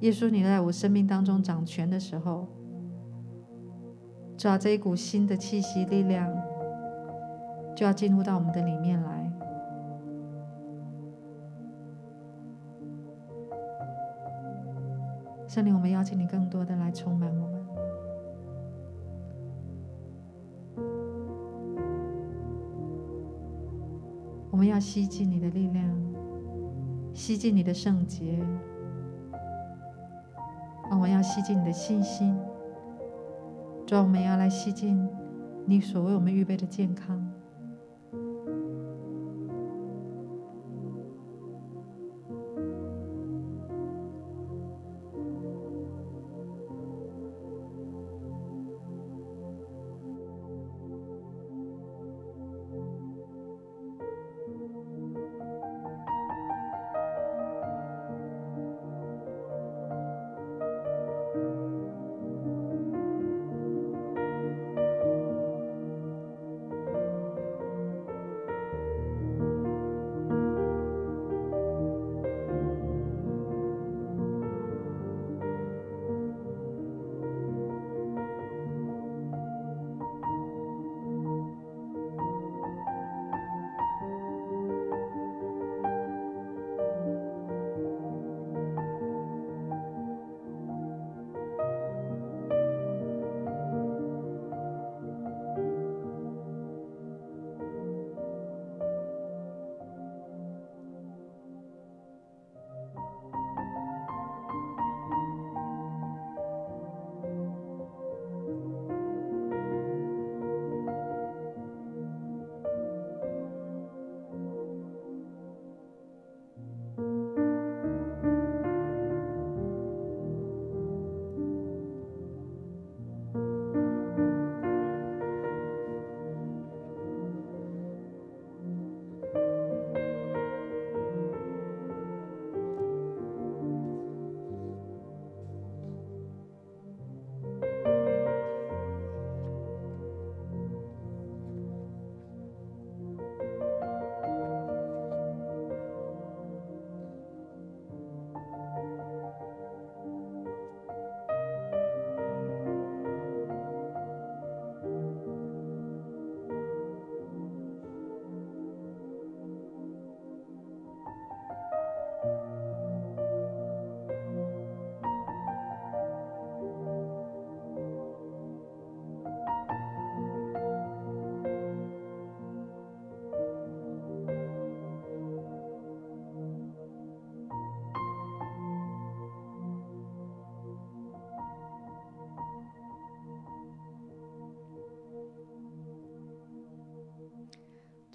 [0.00, 2.48] 耶稣，你在我生命当中掌权的时候，
[4.36, 6.26] 主要这一股新的气息力量
[7.76, 9.30] 就要进入到我们的里面来。
[15.46, 17.59] 圣灵，我们邀请你更多的来充满我们。
[24.60, 25.82] 我们要吸进你的力量，
[27.14, 28.38] 吸进你的圣洁。
[30.90, 32.36] 我们要吸进你的信心。
[33.86, 35.08] 主，我们要来吸进
[35.64, 37.26] 你所为我们预备的健康。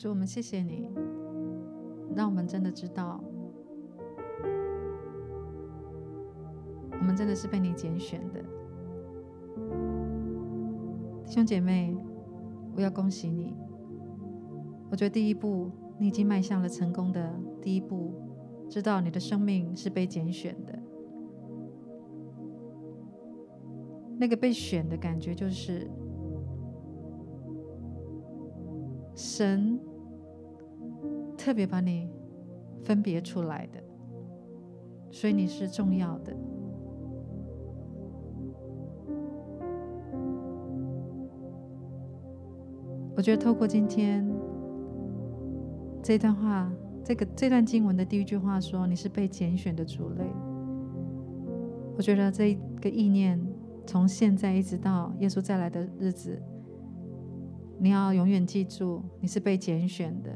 [0.05, 0.87] 主，我们谢谢你，
[2.15, 3.19] 让我们真的知道，
[6.91, 8.39] 我们真的是被你拣选的。
[11.25, 11.97] 弟兄姐妹，
[12.75, 13.55] 我要恭喜你。
[14.91, 18.13] 我觉得第一步，你已经迈向了成功的第一步，
[18.69, 20.79] 知道你的生命是被拣选的。
[24.19, 25.89] 那个被选的感觉，就是
[29.15, 29.79] 神
[31.45, 32.09] 特别把你
[32.83, 33.79] 分别出来的，
[35.11, 36.35] 所以你是重要的。
[43.15, 44.27] 我觉得透过今天
[46.01, 46.73] 这段话，
[47.03, 50.25] 这个这段经文的第一句话说：“你是被拣选的主类。”
[51.95, 53.39] 我觉得这个意念，
[53.85, 56.41] 从现在一直到耶稣再来的日子，
[57.77, 60.35] 你要永远记住，你是被拣选的。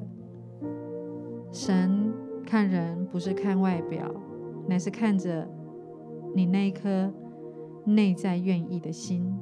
[1.51, 2.13] 神
[2.45, 4.09] 看人不是看外表，
[4.67, 5.47] 乃是看着
[6.35, 7.11] 你那一颗
[7.85, 9.35] 内在愿意的心。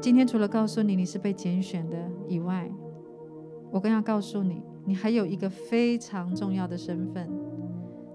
[0.00, 1.96] 今天除了告诉你你是被拣选的
[2.28, 2.70] 以外，
[3.70, 7.28] 我更要告诉你，你还有一个非常重要的身份，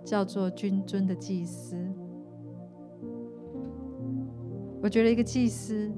[0.03, 1.78] 叫做君尊的祭司。
[4.82, 5.89] 我觉得一个祭司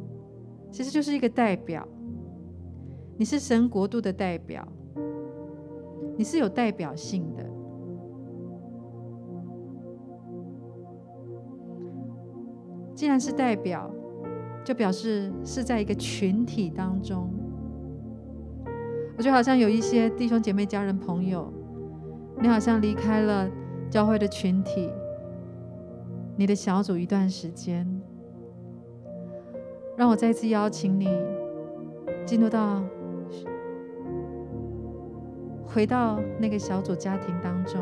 [0.72, 1.88] 其实就是一个代表，
[3.18, 4.68] 你是神国度的代表，
[6.18, 7.45] 你是有代表性的。
[12.93, 13.89] 既然是代表，
[14.63, 17.30] 就表示是在一个群体当中，
[19.18, 21.51] 我觉得好像有一些弟兄姐妹、家人、朋友，
[22.41, 23.49] 你好像离开了
[23.89, 24.89] 教会的群体，
[26.36, 27.86] 你的小组一段时间，
[29.95, 31.09] 让我再次邀请你
[32.26, 32.82] 进入到，
[35.66, 37.82] 回到那个小组家庭当中。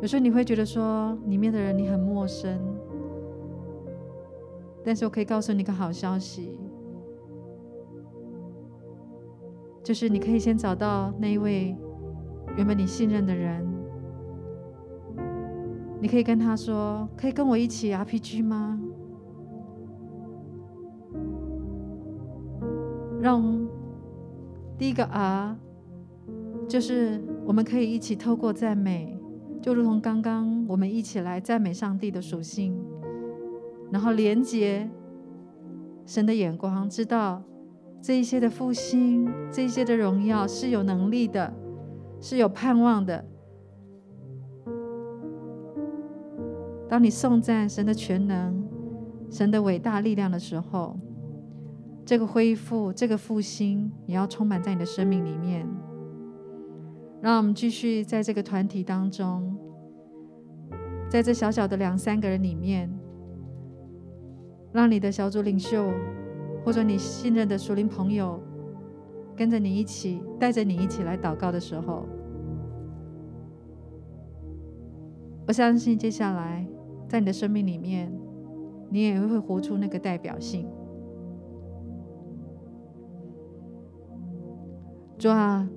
[0.00, 2.58] 有时候你会觉得说，里面的人你很陌生。
[4.82, 6.58] 但是我可以告诉你一个好消息，
[9.84, 11.76] 就是你可以先找到那一位
[12.56, 13.62] 原本你信任的人，
[16.00, 18.80] 你可以跟他说：“可以跟我一起 RPG 吗？”
[23.20, 23.68] 让
[24.78, 25.58] 第一个 R，
[26.70, 29.18] 就是我们可以一起透过赞美，
[29.60, 32.80] 就如同刚刚我们一起来赞美上帝的属性。
[33.90, 34.88] 然后连接
[36.06, 37.42] 神的眼光，知道
[38.00, 41.52] 这一些的复兴，这一些的荣耀是有能力的，
[42.20, 43.24] 是有盼望的。
[46.88, 48.64] 当你颂赞神的全能、
[49.28, 50.96] 神的伟大力量的时候，
[52.06, 55.68] 这个恢复、这个复兴也要充满在你的生命里面。
[57.20, 59.56] 让我们继续在这个团体当中，
[61.08, 62.90] 在这小小的两三个人里面。
[64.72, 65.90] 让你的小组领袖，
[66.64, 68.40] 或者你信任的属灵朋友，
[69.34, 72.06] 跟着你一起，带着你一起来祷告的时候，
[75.48, 76.64] 我相信接下来
[77.08, 78.16] 在你的生命里面，
[78.90, 80.68] 你也会活出那个代表性。
[85.18, 85.68] 主啊，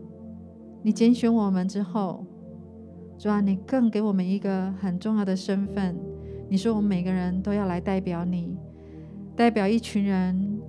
[0.83, 2.25] 你拣选我们之后，
[3.17, 5.95] 主啊，你更给我们一个很重要的身份，
[6.49, 8.57] 你说我们每个人都要来代表你。
[9.35, 10.59] 代表一群人，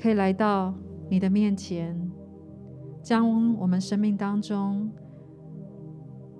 [0.00, 0.72] 可以来到
[1.10, 2.10] 你的面前，
[3.02, 4.90] 将我们生命当中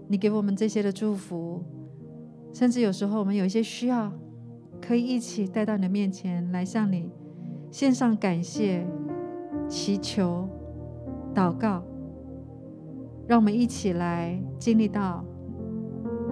[0.09, 1.63] 你给我们这些的祝福，
[2.53, 4.11] 甚至有时候我们有一些需要，
[4.81, 7.11] 可以一起带到你的面前来向你
[7.71, 8.87] 献上感谢、
[9.69, 10.49] 祈求、
[11.35, 11.83] 祷告，
[13.27, 15.25] 让我们一起来经历到，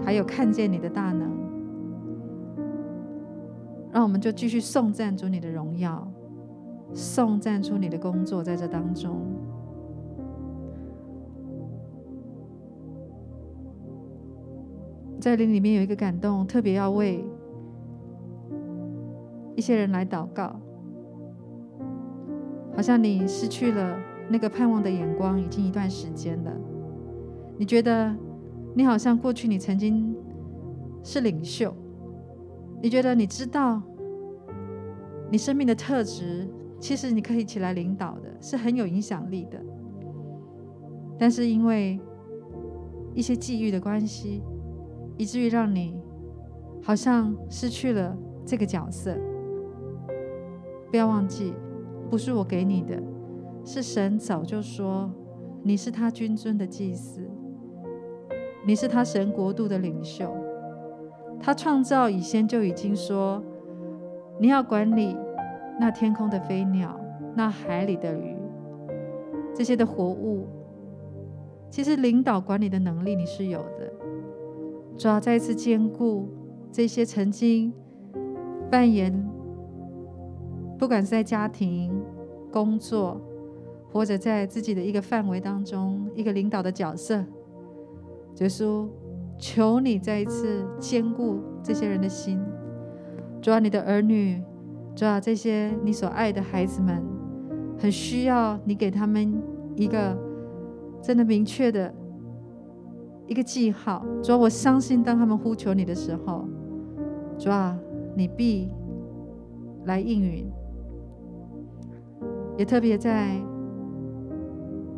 [0.05, 1.33] 还有看见你的大能。
[3.93, 6.07] 让我们就继续颂赞主你的荣耀，
[6.93, 9.21] 颂赞出你的工作在这当中。
[15.21, 17.25] 在灵里面有一个感动，特别要为
[19.57, 20.55] 一些人来祷告，
[22.77, 23.97] 好像你失去了
[24.29, 26.53] 那个盼望的眼光已经一段时间了。
[27.57, 28.15] 你觉得
[28.75, 30.15] 你好像过去你曾经
[31.03, 31.75] 是领袖。
[32.83, 33.81] 你觉得你知道
[35.31, 36.47] 你生命的特质，
[36.79, 39.59] 其实你可以起来领导的，是很有影响力的。
[41.19, 41.99] 但是因为
[43.15, 44.43] 一些际遇的关系，
[45.17, 45.97] 以至于让你
[46.83, 49.17] 好像失去了这个角色。
[50.91, 51.55] 不要忘记，
[52.11, 53.03] 不是我给你的，
[53.65, 55.11] 是神早就说
[55.63, 57.27] 你是他君尊的祭司，
[58.67, 60.35] 你是他神国度的领袖。
[61.41, 63.43] 他创造以前就已经说，
[64.41, 65.15] 你要管理
[65.79, 66.99] 那天空的飞鸟，
[67.35, 68.37] 那海里的鱼，
[69.55, 70.47] 这些的活物。
[71.71, 73.93] 其实领导管理的能力你是有的，
[74.97, 76.29] 主要再次坚固
[76.71, 77.73] 这些曾经
[78.71, 79.13] 扮演，
[80.79, 81.93] 不管是在家庭、
[82.53, 83.21] 工作，
[83.93, 87.23] 或者在自己的一个范围当中，一个领导的角色。
[88.41, 88.89] 耶稣，
[89.39, 92.41] 求你再一次坚固这些人的心，
[93.41, 94.43] 主要你的儿女，
[94.95, 97.03] 主要这些你所爱的孩子们，
[97.79, 99.43] 很需要你给他们
[99.77, 100.17] 一个。
[101.07, 101.93] 真的明确的
[103.27, 106.49] 一个记号，主啊，我相信当他们呼求你的时候，
[107.37, 107.79] 主啊，
[108.17, 108.71] 你必
[109.85, 110.51] 来应允。
[112.57, 113.39] 也特别在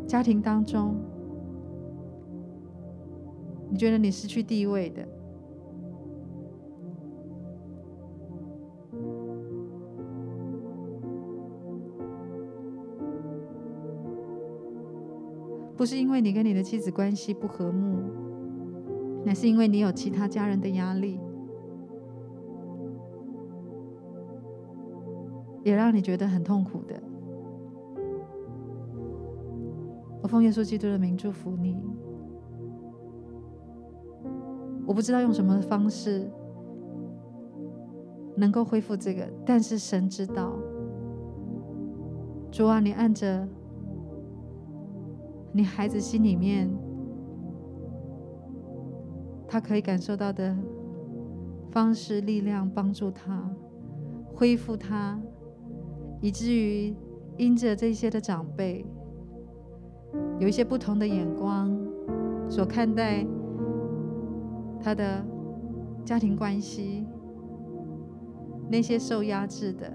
[0.07, 0.95] 家庭当中，
[3.69, 5.07] 你觉得你失去地位的。
[15.75, 17.99] 不是因为你跟你的妻子关系不和睦，
[19.23, 21.19] 乃是因为你有其他家人的压力，
[25.63, 26.99] 也让你觉得很痛苦的。
[30.23, 31.77] 我奉耶稣基督的名祝福你。
[34.87, 36.27] 我不知道用什么方式
[38.35, 40.57] 能够恢复这个，但是神知道。
[42.49, 43.47] 主啊，你按着。
[45.53, 46.69] 你孩子心里面，
[49.47, 50.55] 他可以感受到的
[51.71, 53.49] 方式、力量，帮助他
[54.35, 55.19] 恢复他，
[56.21, 56.95] 以至于
[57.37, 58.85] 因着这些的长辈
[60.37, 61.75] 有一些不同的眼光
[62.47, 63.25] 所看待
[64.81, 65.25] 他的
[66.05, 67.05] 家庭关系，
[68.69, 69.91] 那些受压制的，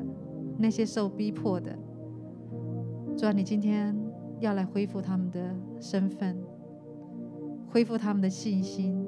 [0.58, 1.78] 那些受逼迫的，
[3.16, 3.96] 主啊，你今天。
[4.40, 5.38] 要来恢复他们的
[5.78, 6.36] 身份，
[7.70, 9.06] 恢复他们的信心，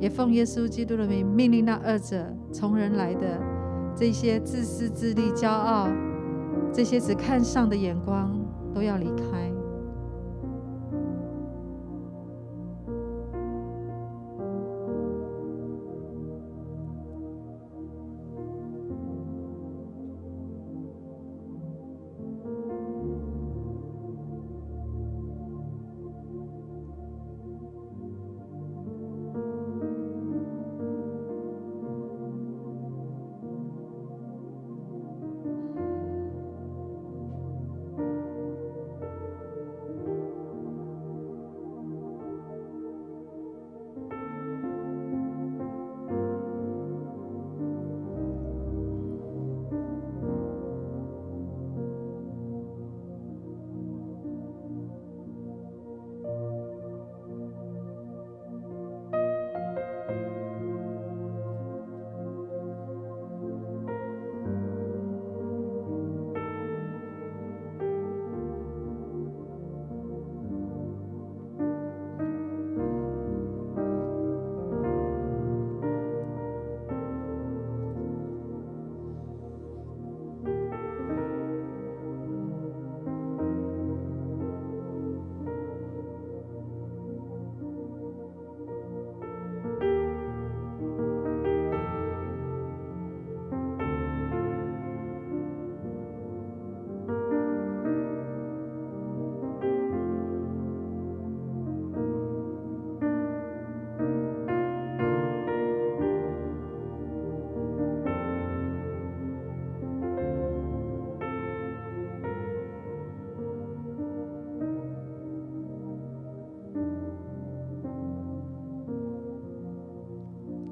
[0.00, 3.38] 也奉耶稣基督的名命令那二者从人来的
[3.94, 5.86] 这些自私自利、骄傲，
[6.72, 8.34] 这些只看上的眼光
[8.72, 9.49] 都要离开。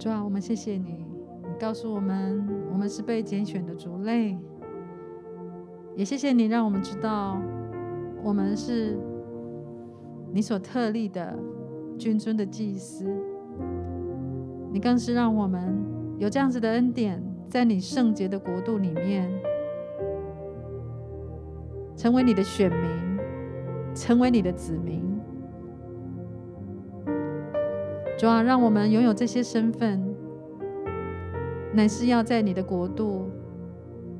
[0.08, 1.04] 主啊，我们谢谢你，
[1.42, 2.42] 你告诉我们，
[2.72, 4.38] 我们是被拣选的族类。
[5.94, 7.38] 也谢谢你，让我们知道，
[8.24, 8.98] 我们是
[10.32, 11.38] 你所特立的
[11.98, 13.04] 君尊的祭司。
[14.72, 15.78] 你更是让我们
[16.16, 19.30] 有这样子的恩典，在你圣洁的国度里面，
[21.94, 23.18] 成为你的选民，
[23.94, 25.06] 成为你的子民。
[28.18, 30.02] 主啊，让我们拥有这些身份，
[31.72, 33.30] 乃是要在你的国度，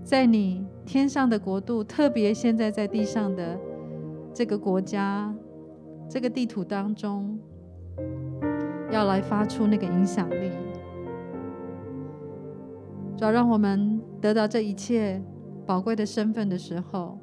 [0.04, 3.58] 在你天上的国度，特别现在在地上的
[4.32, 5.34] 这个国家、
[6.08, 7.36] 这个地图当中，
[8.92, 10.52] 要来发出那个影响力。
[13.16, 15.20] 主要让我们得到这一切
[15.66, 17.18] 宝贵的身份的时候，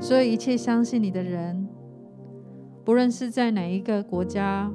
[0.00, 1.68] 所有一切相信你的人，
[2.86, 4.72] 不论是在哪一个国家、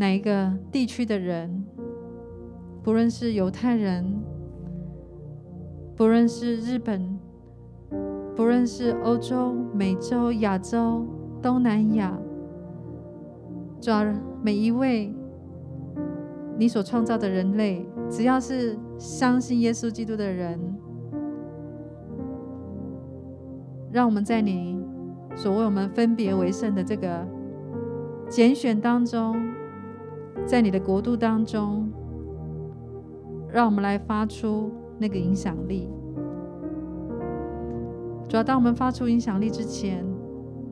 [0.00, 1.62] 哪一个地区的人，
[2.82, 4.18] 不论是犹太人，
[5.94, 7.18] 不论是日本，
[8.34, 11.06] 不论是欧洲、美洲、亚洲、
[11.42, 12.18] 东南亚，
[13.78, 14.02] 主要
[14.42, 15.14] 每一位。
[16.56, 20.58] 你所创造的人类，只要是相信耶稣基督的人，
[23.92, 24.78] 让我们在你
[25.34, 27.26] 所为我们分别为圣的这个
[28.28, 29.34] 拣选当中，
[30.46, 31.90] 在你的国度当中，
[33.52, 35.88] 让我们来发出那个影响力。
[38.28, 40.04] 主要当我们发出影响力之前，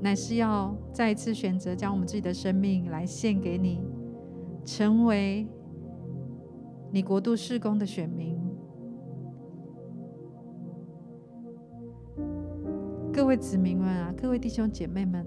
[0.01, 3.81] 乃是要再一次选择将我们自己的生命来献给你，
[4.65, 5.47] 成为。
[6.91, 8.41] 你国度事工的选民，
[13.13, 15.27] 各位子民们啊，各位弟兄姐妹们，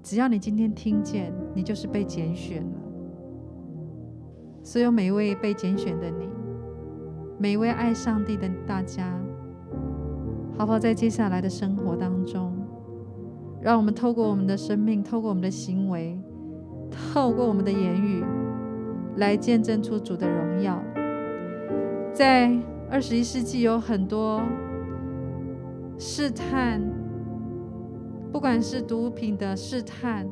[0.00, 2.83] 只要你今天听见，你就是被拣选了。
[4.64, 6.26] 所有每一位被拣选的你，
[7.38, 9.14] 每一位爱上帝的大家，
[10.56, 10.78] 好不好？
[10.78, 12.50] 在接下来的生活当中，
[13.60, 16.18] 让我们透过我们的生命，透过我们的行为，
[16.90, 18.24] 透过我们的言语。
[19.16, 20.82] 来见证出主的荣耀。
[22.12, 22.50] 在
[22.90, 24.42] 二十一世纪，有很多
[25.96, 26.82] 试探，
[28.32, 30.26] 不管是毒品的试探，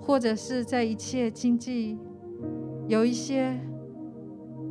[0.00, 1.96] 或者是在一切经济，
[2.90, 3.56] 有一些，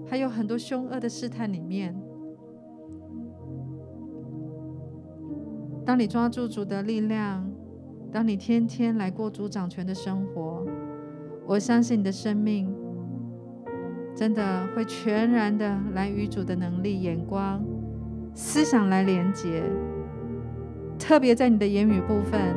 [0.05, 1.95] 还有很多凶恶的试探里面。
[5.85, 7.49] 当你抓住主的力量，
[8.11, 10.67] 当你天天来过主掌权的生活，
[11.47, 12.69] 我相信你的生命。
[14.13, 17.63] 真的会全然的来与主的能力、眼光、
[18.33, 19.63] 思想来连接，
[20.99, 22.53] 特别在你的言语部分，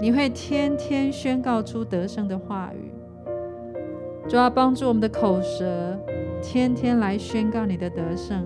[0.00, 2.90] 你会天天宣告出得胜的话语，
[4.28, 5.98] 主要帮助我们的口舌，
[6.42, 8.44] 天天来宣告你的得胜，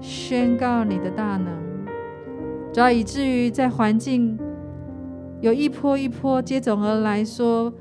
[0.00, 1.52] 宣告你的大能，
[2.72, 4.38] 主要以至于在环境
[5.40, 7.72] 有一波一波接踵而来说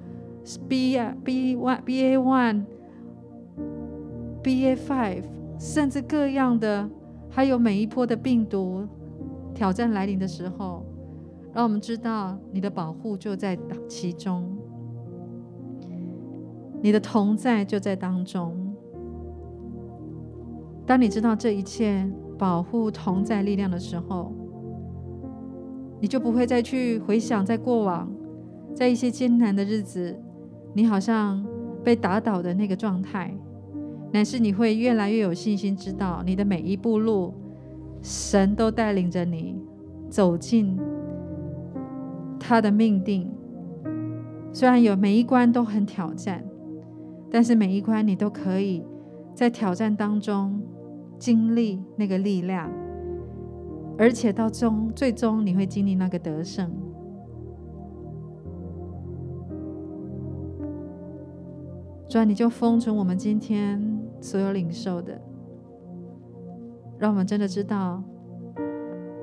[0.68, 2.66] ，B B one B A one。
[4.42, 5.24] B A five，
[5.60, 6.90] 甚至各样的，
[7.30, 8.88] 还有每一波的病毒
[9.54, 10.84] 挑战来临的时候，
[11.54, 13.56] 让我们知道你的保护就在
[13.88, 14.57] 其中，
[16.82, 18.56] 你的同在就在当中。
[20.86, 24.32] 当你知道这一切保护同在力量的时候，
[26.00, 28.10] 你就不会再去回想在过往，
[28.74, 30.16] 在一些艰难的日子，
[30.74, 31.46] 你好像
[31.84, 33.34] 被打倒的那个状态。
[34.14, 37.34] 乃是你会越来越有信心，知道你的每一步路，
[38.02, 39.60] 神都带领着你
[40.10, 40.80] 走进
[42.40, 43.30] 他的命定。
[44.54, 46.42] 虽然有每一关都很挑战，
[47.30, 48.84] 但是每一关你都可以
[49.34, 50.62] 在挑战当中
[51.20, 52.72] 经历那个力量，
[53.98, 56.72] 而且到终最终你会经历那个得胜。
[62.10, 65.20] 主啊，你就封存我们今天所有领受的，
[66.98, 68.02] 让我们真的知道，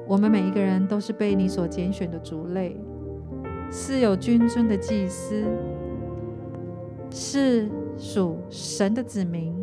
[0.07, 2.76] 我们每一个人都是被你所拣选的族类，
[3.70, 5.44] 是有君尊的祭司，
[7.11, 9.55] 是属神的子民。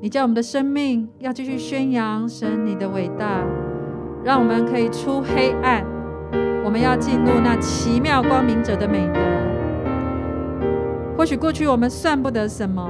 [0.00, 3.42] 你叫我们的生命要继续宣扬神你的伟大，
[4.22, 5.84] 让我们可以出黑暗，
[6.64, 9.20] 我们要进入那奇妙光明者的美德。
[11.16, 12.86] 或许过去我们算不得什么，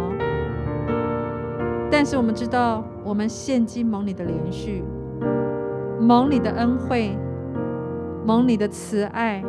[1.90, 4.82] 但是我们知道，我们现今蒙你的连续，
[6.00, 7.16] 蒙你的恩惠，
[8.26, 9.44] 蒙你的慈爱，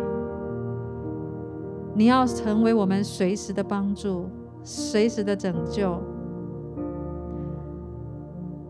[1.97, 4.29] 你要成为我们随时的帮助，
[4.63, 5.97] 随时的拯救。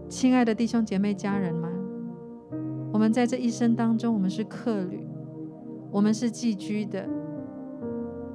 [0.07, 1.67] 亲爱的弟兄姐妹家人们，
[2.93, 5.07] 我们在这一生当中，我们是客旅，
[5.91, 7.03] 我们是寄居的。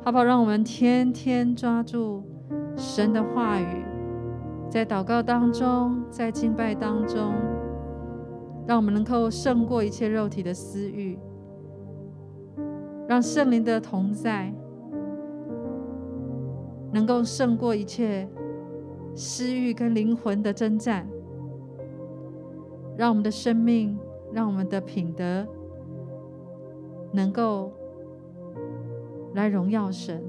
[0.03, 0.25] 好不好？
[0.25, 2.25] 让我们天天抓住
[2.77, 3.85] 神的话语，
[4.69, 7.33] 在祷告当中，在敬拜当中，
[8.67, 11.17] 让我们能够胜过一切肉体的私欲，
[13.07, 14.53] 让圣灵的同在
[16.93, 18.29] 能够胜过一切
[19.15, 21.09] 私欲跟灵魂的征战，
[22.97, 23.99] 让我们的生命，
[24.33, 25.47] 让我们的品德，
[27.13, 27.73] 能够
[29.35, 30.23] 来荣耀神。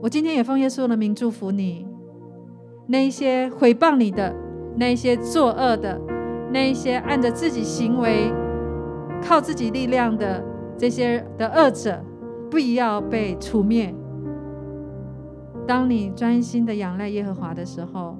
[0.00, 1.86] 我今天也奉耶稣的名祝福你，
[2.86, 4.34] 那一些毁谤你的，
[4.76, 6.00] 那一些作恶的，
[6.52, 8.32] 那一些按着自己行为、
[9.20, 10.44] 靠自己力量的
[10.76, 12.00] 这些的恶者，
[12.50, 13.94] 必要被除灭。
[15.66, 18.16] 当你专心的仰赖耶和华的时候，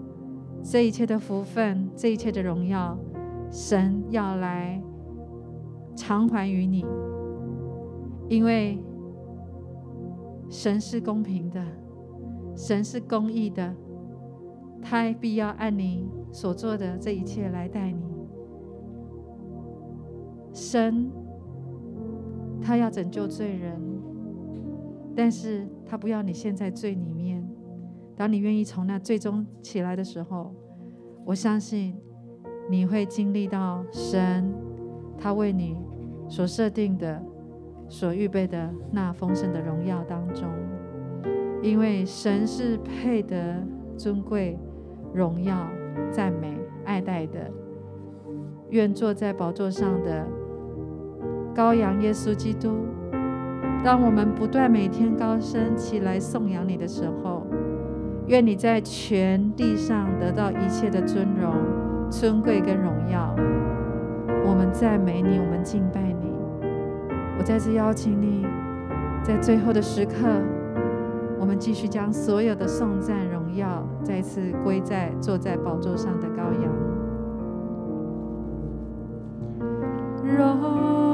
[0.63, 2.99] 这一切的福分，这一切的荣耀，
[3.51, 4.83] 神要来
[5.97, 6.85] 偿还于你，
[8.29, 8.79] 因为
[10.51, 11.65] 神是公平的，
[12.55, 13.75] 神是公义的，
[14.83, 18.03] 他必要按你所做的这一切来待你。
[20.53, 21.11] 神
[22.61, 23.81] 他要拯救罪人，
[25.19, 27.45] 但是他不要你陷在罪里面。
[28.15, 30.55] 当你愿意从那最终起来的时候，
[31.27, 31.97] 我相信
[32.71, 34.49] 你会经历到神
[35.19, 35.77] 他为你
[36.29, 37.21] 所设定的、
[37.89, 40.49] 所预备的那丰盛的荣耀当中，
[41.63, 43.61] 因为神是配得
[43.97, 44.57] 尊贵、
[45.13, 45.67] 荣耀、
[46.13, 47.51] 赞美、爱戴的。
[48.71, 50.25] 愿坐在宝座上的
[51.53, 52.87] 羔羊耶稣基督，
[53.85, 57.47] 当我们不断每天高声起来颂扬你的时候。
[58.29, 61.55] 愿你在全地上得到一切的尊荣、
[62.11, 63.35] 尊贵跟荣耀。
[64.45, 66.29] 我们赞美你，我们敬拜你。
[67.39, 68.47] 我再次邀请你，
[69.23, 70.13] 在最后的时刻，
[71.41, 76.71] 我们继续将所有的颂赞、荣耀再次归在坐在宝座上的羔羊。
[80.37, 81.08] 荣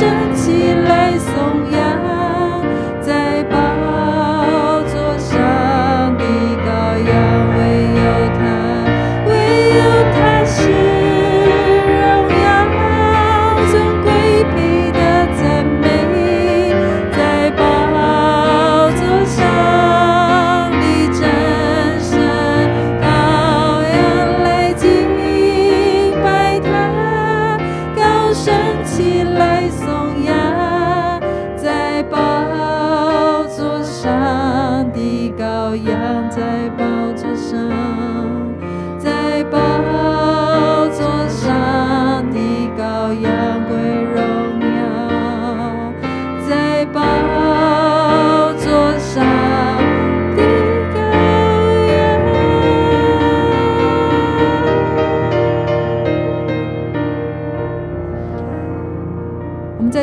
[0.00, 0.29] should